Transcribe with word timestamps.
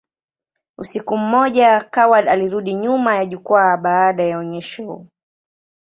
Usiku 0.77 1.17
mmoja, 1.17 1.83
Coward 1.93 2.29
alirudi 2.29 2.73
nyuma 2.75 3.15
ya 3.15 3.25
jukwaa 3.25 3.77
baada 3.77 4.23
ya 4.23 4.37
onyesho. 4.37 5.05